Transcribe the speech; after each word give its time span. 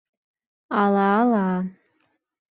—Ала-ала. 0.81 1.47